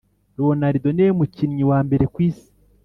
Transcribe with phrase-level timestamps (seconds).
[0.37, 2.49] Ronaldo ni we mukinnyi wa mbere ku isi